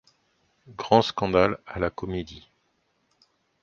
Grand 0.79 1.03
scandale 1.03 1.59
à 1.67 1.77
la 1.77 1.91
Comédie. 1.91 2.49